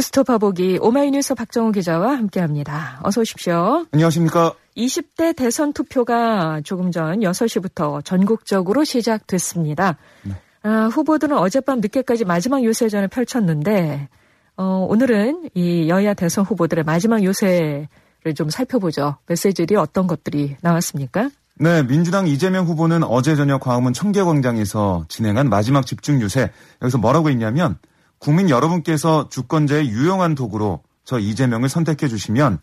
[0.00, 3.00] 뉴스토파 보기 오마이뉴스 박정우 기자와 함께합니다.
[3.02, 3.84] 어서 오십시오.
[3.92, 4.54] 안녕하십니까.
[4.74, 9.98] 20대 대선 투표가 조금 전 6시부터 전국적으로 시작됐습니다.
[10.22, 10.34] 네.
[10.62, 14.08] 아, 후보들은 어젯밤 늦게까지 마지막 요새전을 펼쳤는데
[14.56, 17.88] 어, 오늘은 이 여야 대선 후보들의 마지막 요새를
[18.34, 19.18] 좀 살펴보죠.
[19.26, 21.28] 메시지들이 어떤 것들이 나왔습니까?
[21.56, 27.76] 네, 민주당 이재명 후보는 어제 저녁 광화문 청계광장에서 진행한 마지막 집중 유세 여기서 뭐라고 했냐면
[28.20, 32.58] 국민 여러분께서 주권자의 유용한 도구로 저 이재명을 선택해 주시면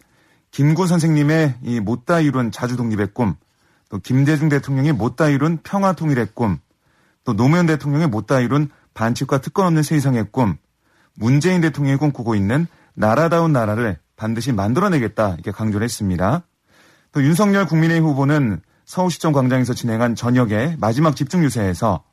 [0.51, 3.35] 김구 선생님의 이 못다 이룬 자주 독립의 꿈,
[3.89, 6.59] 또 김대중 대통령이 못다 이룬 평화 통일의 꿈,
[7.23, 10.57] 또 노무현 대통령의 못다 이룬 반칙과 특권 없는 세상의 꿈,
[11.15, 16.43] 문재인 대통령이 꿈꾸고 있는 나라다운 나라를 반드시 만들어내겠다 이렇게 강조를 했습니다.
[17.11, 22.03] 또 윤석열 국민의힘 후보는 서울시청 광장에서 진행한 저녁에 마지막 집중 유세에서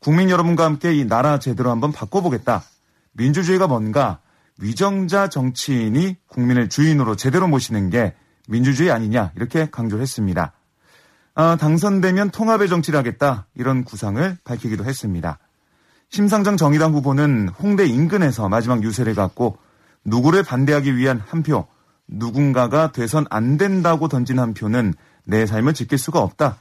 [0.00, 2.64] 국민 여러분과 함께 이 나라 제대로 한번 바꿔보겠다.
[3.12, 4.20] 민주주의가 뭔가
[4.58, 8.14] 위정자 정치인이 국민을 주인으로 제대로 모시는 게
[8.48, 10.52] 민주주의 아니냐 이렇게 강조를 했습니다.
[11.34, 15.38] 아, 당선되면 통합의 정치를 하겠다 이런 구상을 밝히기도 했습니다.
[16.10, 19.58] 심상정 정의당 후보는 홍대 인근에서 마지막 유세를 갖고
[20.04, 21.66] 누구를 반대하기 위한 한 표,
[22.08, 26.58] 누군가가 돼선 안 된다고 던진 한 표는 내 삶을 지킬 수가 없다.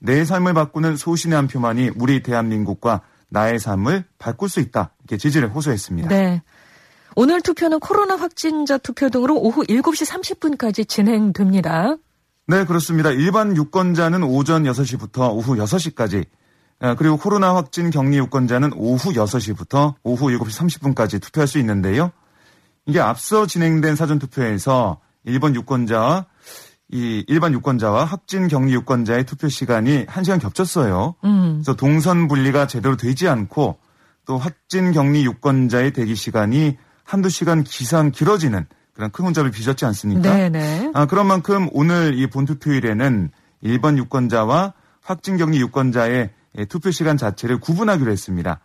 [0.00, 4.92] 내 삶을 바꾸는 소신의 한 표만이 우리 대한민국과 나의 삶을 바꿀 수 있다.
[5.00, 6.08] 이렇게 지지를 호소했습니다.
[6.08, 6.42] 네.
[7.14, 11.96] 오늘 투표는 코로나 확진자 투표 등으로 오후 7시 30분까지 진행됩니다.
[12.46, 13.10] 네, 그렇습니다.
[13.10, 16.24] 일반 유권자는 오전 6시부터 오후 6시까지
[16.80, 22.12] 아, 그리고 코로나 확진 격리 유권자는 오후 6시부터 오후 7시 30분까지 투표할 수 있는데요.
[22.86, 26.26] 이게 앞서 진행된 사전투표에서 일본 유권자와
[26.90, 31.16] 이 일반 유권자와 확진 격리 유권자의 투표 시간이 1시간 겹쳤어요.
[31.24, 31.54] 음.
[31.56, 33.78] 그래서 동선 분리가 제대로 되지 않고
[34.24, 40.34] 또 확진 격리 유권자의 대기 시간이 한두 시간 기상 길어지는 그런 큰 혼잡을 빚었지 않습니까?
[40.34, 40.92] 네네.
[40.94, 43.30] 아, 그런 만큼 오늘 이 본투표일에는
[43.60, 46.30] 일반 유권자와 확진 격리 유권자의
[46.68, 48.60] 투표 시간 자체를 구분하기로 했습니다.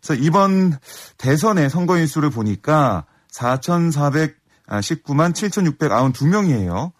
[0.00, 0.76] 그래서 이번
[1.18, 4.34] 대선의 선거인 수를 보니까 4,419만
[5.32, 6.92] 7,692명이에요.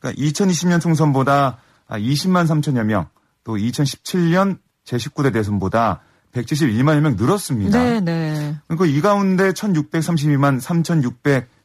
[0.00, 3.08] 그러니까 2020년 총선보다 20만 3천여 명,
[3.44, 6.00] 또 2017년 제19대 대선보다
[6.32, 7.82] 171만여 명 늘었습니다.
[7.82, 8.56] 네, 네.
[8.68, 10.60] 그리고 이 가운데 1,632만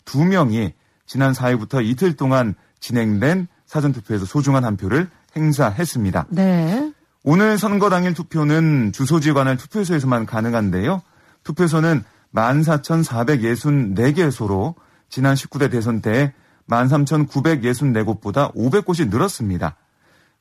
[0.05, 0.73] 3,602명이
[1.05, 6.27] 지난 4일부터 이틀 동안 진행된 사전투표에서 소중한 한 표를 행사했습니다.
[6.29, 6.93] 네.
[7.23, 11.01] 오늘 선거 당일 투표는 주소지에 관한 투표소에서만 가능한데요.
[11.43, 12.03] 투표소는
[12.33, 14.75] 14,464개소로
[15.09, 16.33] 지난 19대 대선 때
[16.69, 19.75] 13,964곳보다 500곳이 늘었습니다.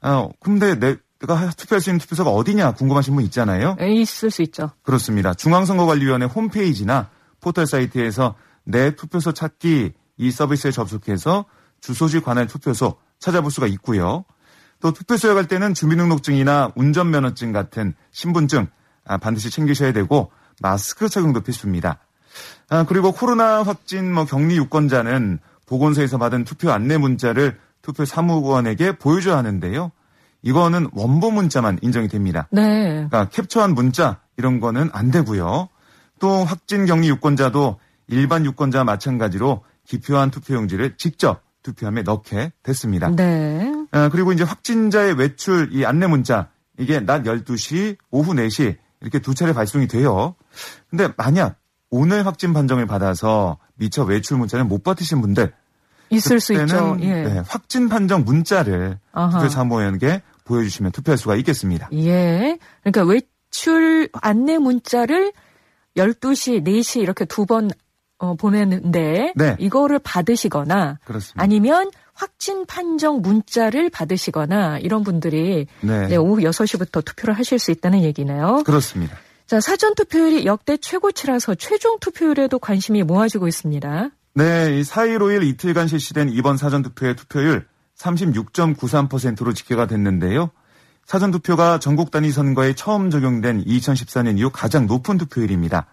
[0.03, 3.77] 어, 근데 내가 투표할 수 있는 투표소가 어디냐 궁금하신 분 있잖아요.
[3.81, 4.71] 있을 수 있죠.
[4.83, 5.35] 그렇습니다.
[5.35, 11.45] 중앙선거관리위원회 홈페이지나 포털 사이트에서 내 투표소 찾기 이 서비스에 접속해서
[11.81, 14.25] 주소지 관할 투표소 찾아볼 수가 있고요.
[14.81, 18.67] 또 투표소에 갈 때는 주민등록증이나 운전면허증 같은 신분증
[19.07, 20.31] 아, 반드시 챙기셔야 되고
[20.61, 21.99] 마스크 착용도 필수입니다.
[22.69, 29.37] 아, 그리고 코로나 확진 뭐 격리 유권자는 보건소에서 받은 투표 안내 문자를 투표 사무관에게 보여줘야
[29.37, 29.93] 하는데요.
[30.43, 32.49] 이거는 원본 문자만 인정이 됩니다.
[32.51, 33.07] 네.
[33.09, 35.69] 그러니까 캡처한 문자 이런 거는 안 되고요.
[36.19, 43.11] 또 확진 격리 유권자도 일반 유권자와 마찬가지로 기표한 투표용지를 직접 투표함에 넣게 됐습니다.
[43.11, 43.73] 네.
[43.91, 46.49] 아, 그리고 이제 확진자의 외출 이 안내 문자
[46.79, 50.35] 이게 낮 12시, 오후 4시 이렇게 두 차례 발송이 돼요.
[50.91, 51.57] 근데 만약
[51.97, 55.53] 오늘 확진 판정을 받아서 미처 외출 문자를 못 받으신 분들
[56.11, 56.97] 있을 수 있죠.
[57.01, 57.23] 예.
[57.23, 58.99] 네, 확진 판정 문자를
[59.33, 61.89] 투표 사무원에게 보여주시면 투표할 수가 있겠습니다.
[61.93, 62.59] 예.
[62.83, 65.33] 그러니까 외출 안내 문자를
[65.97, 67.71] 12시, 4시 이렇게 두번
[68.19, 69.57] 어, 보내는데 네.
[69.61, 71.41] 이거를 받으시거나 그렇습니다.
[71.41, 76.09] 아니면 확진 판정 문자를 받으시거나 이런 분들이 네.
[76.09, 78.65] 네, 오후 6시부터 투표를 하실 수 있다는 얘기네요.
[78.67, 79.17] 그렇습니다.
[79.55, 84.11] 자, 사전 투표율이 역대 최고치라서 최종 투표율에도 관심이 모아지고 있습니다.
[84.35, 87.65] 네, 4일 5일 이틀간 실시된 이번 사전 투표의 투표율
[87.97, 90.51] 36.93%로 집계가 됐는데요.
[91.07, 95.87] 사전 투표가 전국 단위 선거에 처음 적용된 2014년 이후 가장 높은 투표율입니다.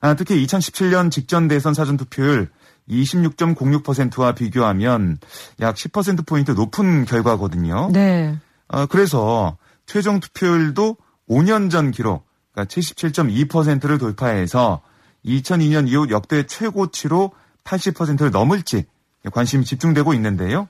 [0.00, 2.50] 아, 특히 2017년 직전 대선 사전 투표율
[2.90, 5.16] 26.06%와 비교하면
[5.60, 7.88] 약 10%포인트 높은 결과거든요.
[7.94, 8.36] 네.
[8.68, 9.56] 아, 그래서
[9.86, 10.98] 최종 투표율도
[11.30, 14.82] 5년 전 기록, 그러니까 77.2%를 돌파해서
[15.24, 17.32] 2002년 이후 역대 최고치로
[17.64, 18.84] 80%를 넘을지
[19.32, 20.68] 관심이 집중되고 있는데요.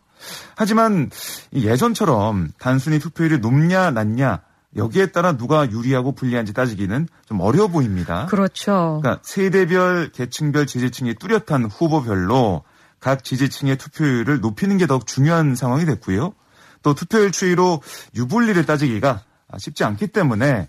[0.57, 1.11] 하지만
[1.55, 4.43] 예전처럼 단순히 투표율이 높냐 낮냐
[4.77, 8.27] 여기에 따라 누가 유리하고 불리한지 따지기는 좀 어려워 보입니다.
[8.27, 9.01] 그렇죠.
[9.03, 12.63] 그러니까 세대별, 계층별 지지층이 뚜렷한 후보별로
[13.01, 16.35] 각 지지층의 투표율을 높이는 게 더욱 중요한 상황이 됐고요.
[16.83, 17.83] 또 투표율 추이로
[18.15, 19.23] 유불리를 따지기가
[19.59, 20.69] 쉽지 않기 때문에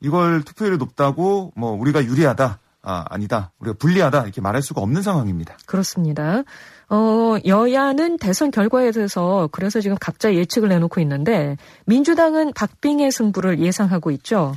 [0.00, 5.56] 이걸 투표율이 높다고 뭐 우리가 유리하다, 아, 아니다, 우리가 불리하다 이렇게 말할 수가 없는 상황입니다.
[5.66, 6.42] 그렇습니다.
[6.88, 11.56] 어, 여야는 대선 결과에 대해서 그래서 지금 각자 예측을 내놓고 있는데
[11.86, 14.56] 민주당은 박빙의 승부를 예상하고 있죠.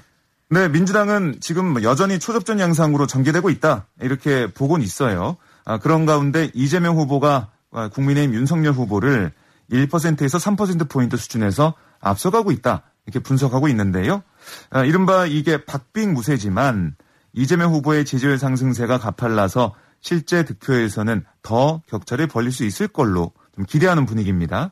[0.50, 5.38] 네, 민주당은 지금 여전히 초접전 양상으로 전개되고 있다 이렇게 보고는 있어요.
[5.66, 7.50] 아, 그런 가운데 이재명 후보가
[7.94, 9.32] 국민의힘 윤석열 후보를
[9.72, 12.84] 1%에서 3%포인트 수준에서 앞서가고 있다.
[13.06, 14.24] 이렇게 분석하고 있는데요.
[14.70, 16.96] 아, 이른바 이게 박빙무세지만
[17.34, 24.06] 이재명 후보의 지지율 상승세가 가팔라서 실제 득표에서는 더 격차를 벌릴 수 있을 걸로 좀 기대하는
[24.06, 24.72] 분위기입니다.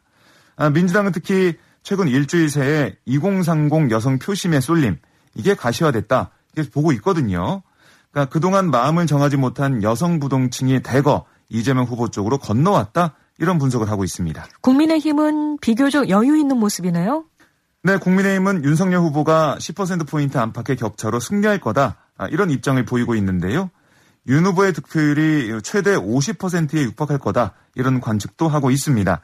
[0.56, 4.98] 아, 민주당은 특히 최근 일주일 새에 2030 여성 표심의 쏠림
[5.34, 7.64] 이게 가시화됐다 이렇게 보고 있거든요.
[8.12, 14.04] 그러니까 그동안 마음을 정하지 못한 여성 부동층이 대거 이재명 후보 쪽으로 건너왔다 이런 분석을 하고
[14.04, 14.46] 있습니다.
[14.62, 17.26] 국민의힘은 비교적 여유 있는 모습이네요.
[17.84, 21.98] 네, 국민의힘은 윤석열 후보가 10%포인트 안팎의 격차로 승리할 거다.
[22.16, 23.72] 아, 이런 입장을 보이고 있는데요.
[24.28, 27.54] 윤 후보의 득표율이 최대 50%에 육박할 거다.
[27.74, 29.22] 이런 관측도 하고 있습니다.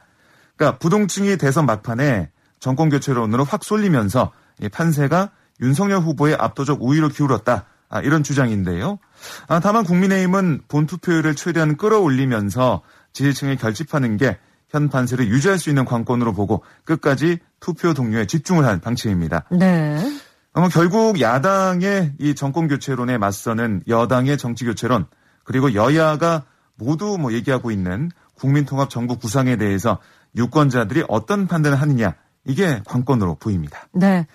[0.56, 4.32] 그러니까 부동층이 대선 막판에 정권 교체론으로 확 쏠리면서
[4.72, 5.30] 판세가
[5.62, 7.66] 윤석열 후보의 압도적 우위로 기울었다.
[7.90, 8.98] 아, 이런 주장인데요.
[9.48, 12.82] 아, 다만 국민의힘은 본 투표율을 최대한 끌어올리면서
[13.14, 14.40] 지지층을 결집하는 게
[14.70, 19.46] 현 판세를 유지할 수 있는 관건으로 보고 끝까지 투표 동료에 집중을 한 방침입니다.
[19.52, 19.98] 네.
[20.54, 25.06] 아마 결국 야당의 이 정권 교체론에 맞서는 여당의 정치 교체론
[25.44, 26.46] 그리고 여야가
[26.76, 30.00] 모두 뭐 얘기하고 있는 국민통합 정부 구상에 대해서
[30.36, 32.16] 유권자들이 어떤 판단을 하느냐
[32.46, 33.88] 이게 관건으로 보입니다.
[33.94, 34.26] 네.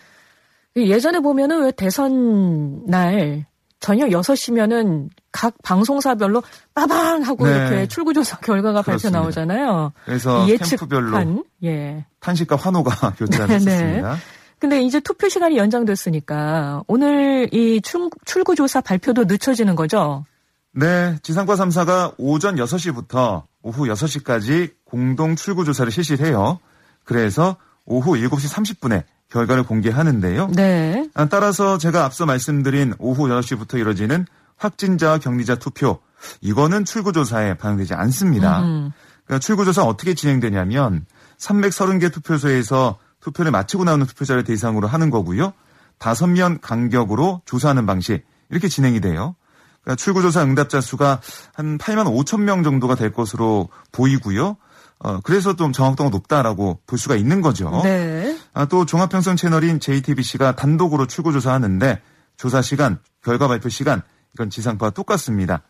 [0.77, 3.47] 예전에 보면은 왜 대선 날
[3.82, 6.43] 저녁 6시면은 각 방송사별로
[6.73, 7.55] 빠방 하고 네.
[7.55, 8.81] 이렇게 출구조사 결과가.
[8.82, 9.93] 발표 나오잖아요.
[10.05, 12.06] 그래서 캠프별로 예.
[12.20, 14.14] 탄식과 환호가 교차했습니다.
[14.14, 14.20] 네.
[14.61, 20.25] 근데 이제 투표 시간이 연장됐으니까 오늘 이 출, 출구조사 발표도 늦춰지는 거죠?
[20.70, 26.61] 네, 지상파 3사가 오전 6시부터 오후 6시까지 공동 출구조사를 실시해요.
[27.02, 29.02] 그래서 오후 7시 30분에
[29.32, 30.49] 결과를 공개하는데요.
[30.55, 31.08] 네.
[31.14, 34.26] 아, 따라서 제가 앞서 말씀드린 오후 6시부터 이뤄지는
[34.58, 36.00] 확진자 격리자 투표
[36.40, 38.61] 이거는 출구조사에 반영되지 않습니다.
[38.61, 41.06] 그러니까 출구조사 어떻게 진행되냐면
[41.38, 45.55] 330개 투표소에서 투표를 마치고 나오는 투표자를 대상으로 하는 거고요.
[45.99, 49.35] 다섯 명 간격으로 조사하는 방식 이렇게 진행이 돼요.
[49.82, 51.20] 그러니까 출구조사 응답자 수가
[51.55, 54.56] 한 8만 5천 명 정도가 될 것으로 보이고요.
[55.04, 57.81] 어, 그래서 좀 정확도가 높다라고 볼 수가 있는 거죠.
[57.82, 58.38] 네.
[58.54, 62.00] 아, 또 종합편성 채널인 JTBC가 단독으로 출구조사하는데
[62.37, 64.02] 조사 시간, 결과 발표 시간
[64.34, 65.62] 이건 지상파와 똑같습니다.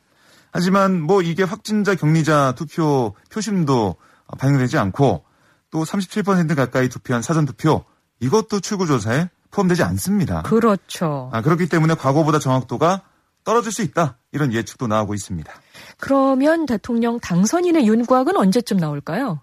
[0.53, 3.97] 하지만 뭐 이게 확진자 격리자 투표 표심도
[4.39, 5.25] 반영되지 않고
[5.71, 7.85] 또 37% 가까이 투표한 사전 투표
[8.21, 10.43] 이것도 출구조사에 포함되지 않습니다.
[10.43, 11.31] 그렇죠.
[11.33, 13.03] 아, 그렇기 때문에 과거보다 정확도가
[13.45, 15.53] 떨어질 수 있다 이런 예측도 나오고 있습니다.
[15.99, 19.41] 그러면 대통령 당선인의 윤곽은 언제쯤 나올까요?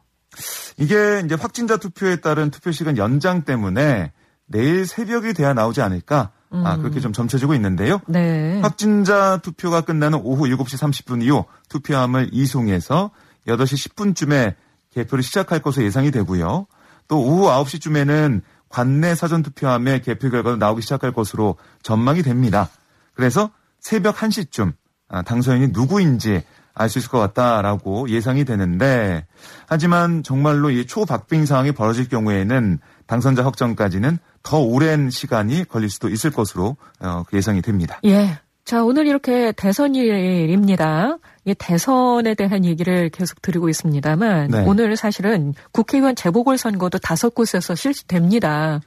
[0.77, 4.11] 이게 이제 확진자 투표에 따른 투표 시간 연장 때문에
[4.45, 6.65] 내일 새벽이 돼야 나오지 않을까 음.
[6.65, 8.01] 아, 그렇게 좀 점쳐지고 있는데요.
[8.07, 8.59] 네.
[8.61, 13.11] 확진자 투표가 끝나는 오후 7시 30분 이후 투표함을 이송해서
[13.47, 14.55] 8시 10분쯤에
[14.91, 16.65] 개표를 시작할 것으로 예상이 되고요.
[17.07, 22.69] 또 오후 9시쯤에는 관내 사전 투표함의 개표 결과도 나오기 시작할 것으로 전망이 됩니다.
[23.13, 24.73] 그래서 새벽 1시쯤
[25.07, 26.43] 아, 당선인이 누구인지
[26.79, 29.25] 알 수 있을 것 같다라고 예상이 되는데
[29.67, 36.31] 하지만 정말로 이 초박빙 상황이 벌어질 경우에는 당선자 확정까지는 더 오랜 시간이 걸릴 수도 있을
[36.31, 37.99] 것으로 어, 예상이 됩니다.
[38.05, 38.39] 예.
[38.63, 41.17] 자, 오늘 이렇게 대선일입니다.
[41.45, 44.63] 이 대선에 대한 얘기를 계속 드리고 있습니다만 네.
[44.65, 48.79] 오늘 사실은 국회의원 재보궐선거도 다섯 곳에서 실시됩니다.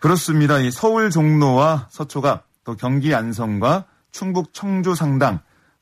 [0.00, 0.58] 그렇습니다.
[0.58, 5.40] 이 서울 종로와 서초갑 또 경기 안성과 충북 청주 상당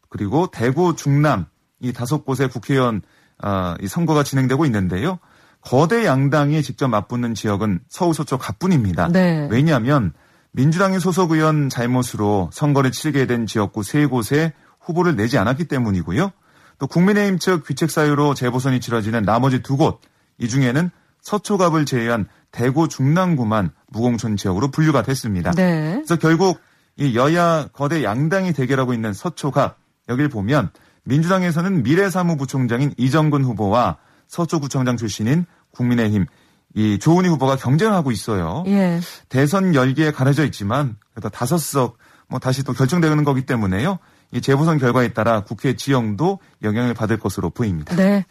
[0.09, 1.47] 그리고 대구 중남
[1.81, 3.03] 이 다섯 곳의 국회의원
[3.43, 5.19] 어, 이 선거가 진행되고 있는데요.
[5.61, 9.09] 거대 양당이 직접 맞붙는 지역은 서울 서초 갑뿐입니다.
[9.09, 9.49] 네.
[9.51, 10.13] 왜냐하면
[10.53, 16.33] 민주당의 소속 의원 잘못으로 선거를 치르게 된 지역구 세 곳에 후보를 내지 않았기 때문이고요.
[16.79, 20.01] 또 국민의힘 측 귀책 사유로 재보선이 치러지는 나머지 두 곳,
[20.39, 20.91] 이 중에는
[21.23, 25.53] 서초갑을 제외한 대구 중랑구만 무공천 지역으로 분류가 됐습니다.
[25.53, 25.95] 네.
[25.97, 26.61] 그래서 결국
[26.99, 29.79] 이 여야 거대 양당이 대결하고 있는 서초갑
[30.09, 30.71] 여길 보면
[31.05, 36.27] 민주당에서는 미래사무부총장인 이정근 후보와 서초구청장 출신인 국민의힘
[36.75, 38.65] 이 조은희 후보가 경쟁하고 있어요.
[38.67, 39.01] 예.
[39.29, 41.97] 대선 열기에 가려져 있지만 그래도 다섯 석
[42.29, 43.99] 뭐 다시 또 결정되는 거기 때문에요.
[44.33, 47.97] 이 재보선 결과에 따라 국회 지형도 영향을 받을 것으로 보입니다.
[47.97, 48.27] 네.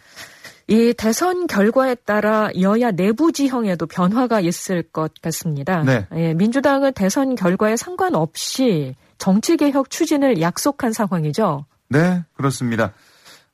[0.68, 5.82] 이 대선 결과에 따라 여야 내부 지형에도 변화가 있을 것 같습니다.
[5.84, 6.08] 네.
[6.16, 11.66] 예, 민주당은 대선 결과에 상관없이 정치개혁 추진을 약속한 상황이죠.
[11.90, 12.92] 네, 그렇습니다.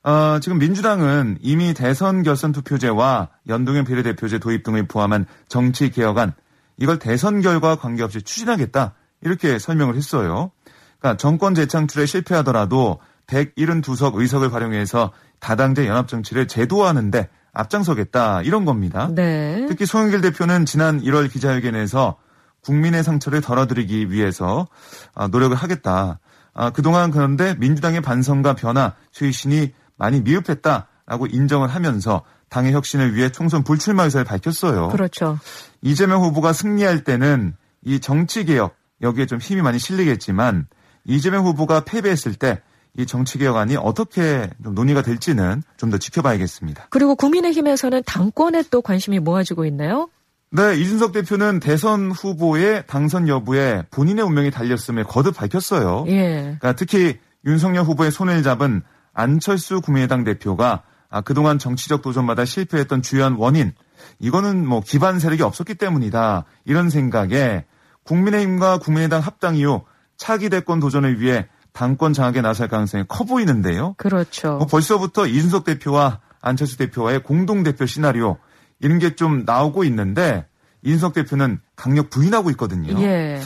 [0.02, 6.34] 어, 지금 민주당은 이미 대선 결선 투표제와 연동형 비례대표제 도입 등을 포함한 정치 개혁안
[6.76, 10.50] 이걸 대선 결과 관계없이 추진하겠다 이렇게 설명을 했어요.
[10.98, 19.08] 그러니까 정권 재창출에 실패하더라도 172석 의석을 활용해서 다당제 연합 정치를 제도화하는데 앞장서겠다 이런 겁니다.
[19.14, 19.66] 네.
[19.68, 22.16] 특히 송영길 대표는 지난 1월 기자회견에서
[22.62, 24.66] 국민의 상처를 덜어드리기 위해서
[25.14, 26.18] 아, 노력을 하겠다.
[26.54, 33.64] 아, 그동안 그런데 민주당의 반성과 변화, 쇄신이 많이 미흡했다라고 인정을 하면서 당의 혁신을 위해 총선
[33.64, 34.88] 불출마 의사를 밝혔어요.
[34.88, 35.38] 그렇죠.
[35.82, 40.66] 이재명 후보가 승리할 때는 이 정치 개혁 여기에 좀 힘이 많이 실리겠지만
[41.04, 42.62] 이재명 후보가 패배했을 때
[42.96, 46.86] 이 정치 개혁안이 어떻게 좀 논의가 될지는 좀 더 지켜봐야겠습니다.
[46.90, 50.08] 그리고 국민의힘에서는 당권에 또 관심이 모아지고 있나요?
[50.50, 56.04] 네, 이준석 대표는 대선 후보의 당선 여부에 본인의 운명이 달렸음을 거듭 밝혔어요.
[56.08, 56.56] 예.
[56.58, 58.82] 그러니까 특히 윤석열 후보의 손을 잡은
[59.12, 63.72] 안철수 국민의당 대표가 아, 그동안 정치적 도전마다 실패했던 주요한 원인,
[64.18, 66.44] 이거는 뭐 기반 세력이 없었기 때문이다.
[66.64, 67.64] 이런 생각에
[68.04, 69.82] 국민의힘과 국민의당 합당 이후
[70.16, 73.94] 차기 대권 도전을 위해 당권 장악에 나설 가능성이 커 보이는데요.
[73.98, 74.56] 그렇죠.
[74.56, 78.38] 뭐 벌써부터 이준석 대표와 안철수 대표와의 공동 대표 시나리오
[78.80, 80.46] 이런 게 좀 나오고 있는데
[80.82, 82.98] 이준석 대표는 강력 부인하고 있거든요.
[83.02, 83.40] 예.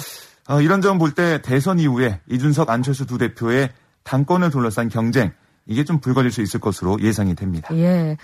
[0.48, 3.70] 어, 이런 점 볼 때 대선 이후에 이준석 안철수 두 대표의
[4.04, 5.32] 당권을 둘러싼 경쟁
[5.66, 7.68] 이게 좀 불거질 수 있을 것으로 예상이 됩니다.
[7.76, 8.16] 예.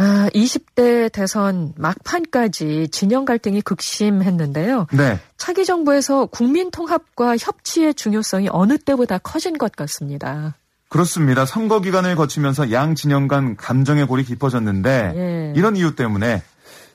[0.00, 4.86] 아, 20대 대선 막판까지 진영 갈등이 극심했는데요.
[4.94, 5.20] 네.
[5.36, 10.54] 차기 정부에서 국민 통합과 협치의 중요성이 어느 때보다 커진 것 같습니다.
[10.88, 11.44] 그렇습니다.
[11.44, 15.52] 선거 기간을 거치면서 양 진영 간 감정의 골이 깊어졌는데 예.
[15.54, 16.42] 이런 이유 때문에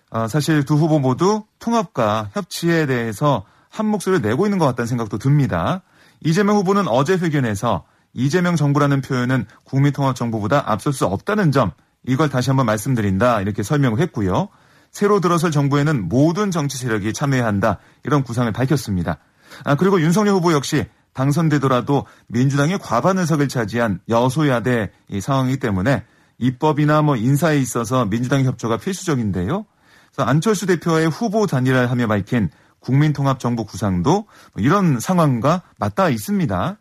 [0.09, 5.19] 어, 사실 두 후보 모두 통합과 협치에 대해서 한 목소리를 내고 있는 것 같다는 생각도
[5.19, 5.83] 듭니다.
[6.21, 11.71] 이재명 후보는 어제 회견에서 이재명 정부라는 표현은 국민통합정부보다 앞설 수 없다는 점
[12.07, 14.49] 이걸 다시 한번 말씀드린다 이렇게 설명을 했고요.
[14.91, 19.17] 새로 들어설 정부에는 모든 정치 세력이 참여해야 한다 이런 구상을 밝혔습니다.
[19.63, 26.03] 아 그리고 윤석열 후보 역시 당선되더라도 민주당이 과반 의석을 차지한 여소야대 이 상황이기 때문에
[26.37, 29.65] 입법이나 뭐 인사에 있어서 민주당 협조가 필수적인데요.
[30.13, 36.77] 그래서 안철수 대표와의 후보 단일화를 하며 밝힌 국민통합정부 구상도 뭐 이런 상황과 맞닿아 있습니다.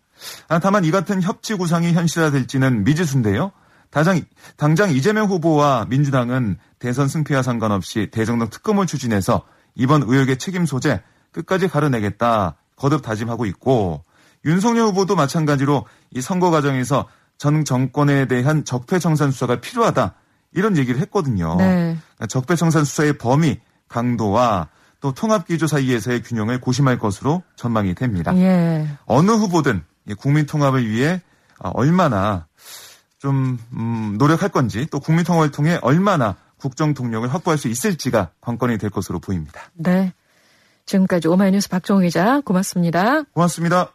[0.49, 3.53] 아, 다만 이 같은 협치 구상이 현실화될지는 미지수인데요.
[3.95, 4.21] 당장,
[4.57, 9.43] 당장 이재명 후보와 민주당은 대선 승패와 상관없이 대정당 특검을 추진해서
[9.77, 14.03] 이번 의혹의 책임 소재 끝까지 가려내겠다 거듭 다짐하고 있고
[14.45, 17.07] 윤석열 후보도 마찬가지로 이 선거 과정에서
[17.39, 20.15] 전 정권에 대한 적폐청산 수사가 필요하다
[20.53, 21.55] 이런 얘기를 했거든요.
[21.57, 21.97] 네.
[22.29, 24.69] 적폐청산 수사의 범위, 강도와
[25.01, 28.37] 또 통합기조 사이에서의 균형을 고심할 것으로 전망이 됩니다.
[28.37, 28.89] 예.
[29.07, 29.85] 어느 후보든
[30.19, 31.23] 국민 통합을 위해
[31.59, 32.47] 아, 얼마나
[33.25, 38.77] 좀 음, 노력할 건지 또 국민 통합을 통해 얼마나 국정 동력을 확보할 수 있을지가 관건이
[38.77, 39.63] 될 것으로 보입니다.
[39.73, 40.13] 네.
[40.85, 43.23] 지금까지 오마이뉴스 박정우 기자 고맙습니다.
[43.33, 43.95] 고맙습니다.